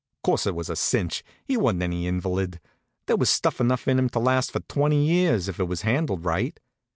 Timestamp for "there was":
3.05-3.29